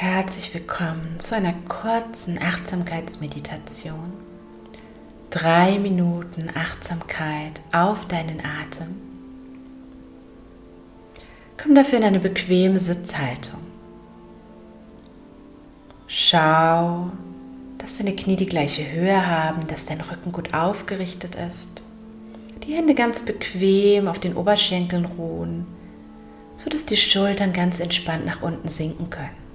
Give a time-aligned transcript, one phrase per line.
[0.00, 4.12] Herzlich willkommen zu einer kurzen Achtsamkeitsmeditation.
[5.28, 8.94] Drei Minuten Achtsamkeit auf deinen Atem.
[11.60, 13.58] Komm dafür in eine bequeme Sitzhaltung.
[16.06, 17.10] Schau,
[17.78, 21.82] dass deine Knie die gleiche Höhe haben, dass dein Rücken gut aufgerichtet ist.
[22.62, 25.66] Die Hände ganz bequem auf den Oberschenkeln ruhen,
[26.54, 29.47] sodass die Schultern ganz entspannt nach unten sinken können.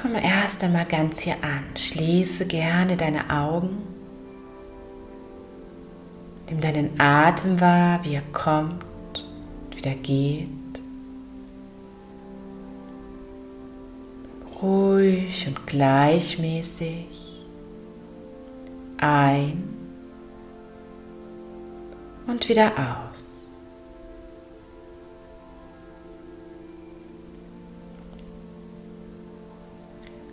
[0.00, 1.64] Komme erst einmal ganz hier an.
[1.76, 3.78] Schließe gerne deine Augen.
[6.48, 8.84] Nimm deinen Atem wahr, wie er kommt
[9.64, 10.48] und wieder geht.
[14.62, 17.06] Ruhig und gleichmäßig
[18.98, 19.64] ein
[22.28, 22.72] und wieder
[23.10, 23.37] aus.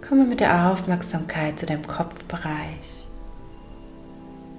[0.07, 3.07] Komme mit der Aufmerksamkeit zu deinem Kopfbereich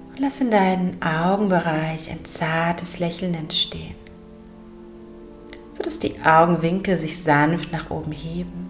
[0.09, 3.95] und lass in deinem Augenbereich ein zartes Lächeln entstehen,
[5.71, 8.69] sodass die Augenwinkel sich sanft nach oben heben.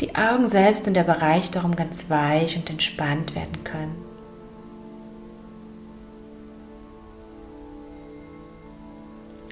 [0.00, 3.96] Die Augen selbst und der Bereich darum ganz weich und entspannt werden können.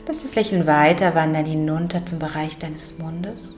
[0.07, 3.57] Lass das Lächeln weiter wandern hinunter zum Bereich deines Mundes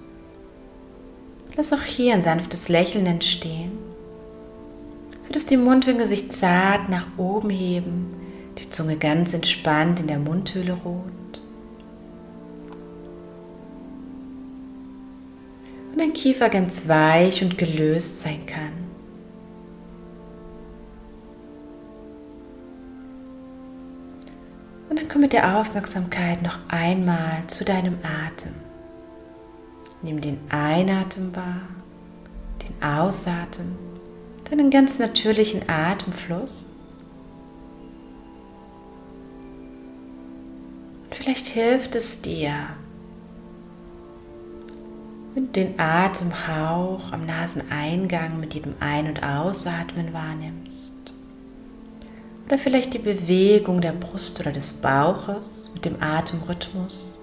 [1.59, 3.73] Lass auch hier ein sanftes Lächeln entstehen,
[5.21, 8.15] sodass die Mundwinkel sich zart nach oben heben,
[8.59, 11.43] die Zunge ganz entspannt in der Mundhöhle ruht.
[15.91, 18.71] Und dein Kiefer ganz weich und gelöst sein kann.
[24.89, 28.68] Und dann komm mit der Aufmerksamkeit noch einmal zu deinem Atem.
[30.01, 31.63] Nimm den Einatmen wahr,
[32.63, 33.77] den Ausatmen,
[34.49, 36.73] deinen ganz natürlichen Atemfluss.
[41.05, 42.53] Und vielleicht hilft es dir,
[45.35, 50.95] wenn du den Atemhauch am Naseneingang mit jedem Ein- und Ausatmen wahrnimmst.
[52.47, 57.19] Oder vielleicht die Bewegung der Brust oder des Bauches mit dem Atemrhythmus.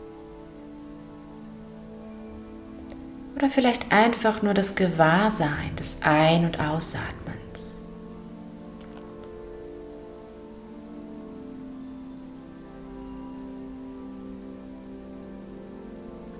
[3.36, 7.82] Oder vielleicht einfach nur das Gewahrsein des Ein- und Ausatmens.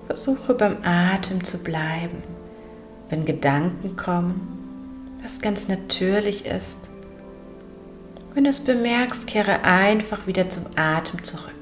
[0.06, 2.22] Versuche beim Atem zu bleiben,
[3.10, 6.78] wenn Gedanken kommen, was ganz natürlich ist.
[8.32, 11.52] Wenn du es bemerkst, kehre einfach wieder zum Atem zurück.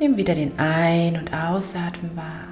[0.00, 2.48] Nimm wieder den Ein- und Ausatmen wahr.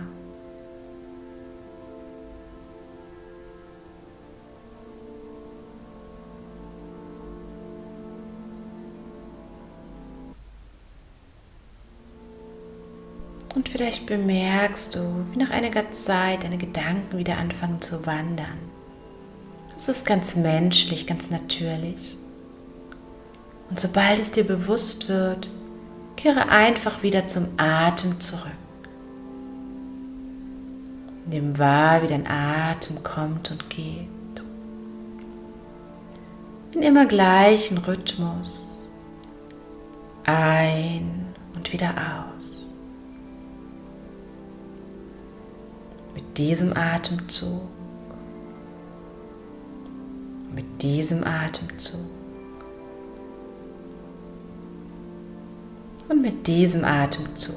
[13.56, 18.58] Und vielleicht bemerkst du, wie nach einiger Zeit deine Gedanken wieder anfangen zu wandern.
[19.72, 22.18] Das ist ganz menschlich, ganz natürlich.
[23.70, 25.48] Und sobald es dir bewusst wird,
[26.16, 28.52] kehre einfach wieder zum Atem zurück.
[31.24, 34.06] Nimm wahr, wie dein Atem kommt und geht.
[36.74, 38.90] In immer gleichen Rhythmus.
[40.24, 42.35] Ein und wieder aus.
[46.36, 47.62] Diesem Atemzug,
[50.54, 52.00] mit diesem Atemzug
[56.10, 57.56] und mit diesem Atemzug.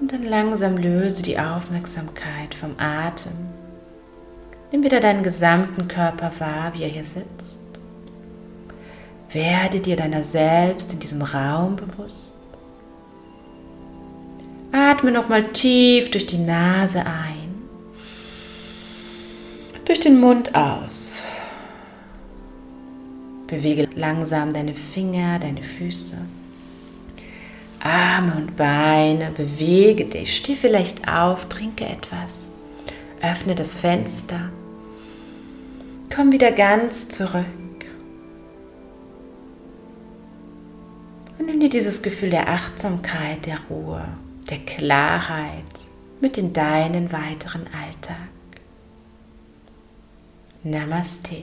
[0.00, 3.48] Und dann langsam löse die Aufmerksamkeit vom Atem
[4.70, 7.57] Nimm wieder deinen gesamten Körper wahr, wie er hier sitzt.
[9.30, 12.34] Werde dir deiner selbst in diesem Raum bewusst.
[14.72, 17.62] Atme nochmal tief durch die Nase ein,
[19.84, 21.24] durch den Mund aus.
[23.46, 26.18] Bewege langsam deine Finger, deine Füße,
[27.80, 29.30] Arme und Beine.
[29.30, 32.50] Bewege dich, steh vielleicht auf, trinke etwas,
[33.22, 34.50] öffne das Fenster
[36.14, 37.44] Komm wieder ganz zurück.
[41.68, 44.02] wie dieses Gefühl der Achtsamkeit, der Ruhe,
[44.48, 45.86] der Klarheit
[46.18, 48.16] mit in deinen weiteren Alltag.
[50.62, 51.42] Namaste.